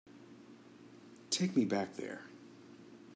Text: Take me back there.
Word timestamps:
Take 1.29 1.55
me 1.55 1.63
back 1.63 1.95
there. 1.95 2.21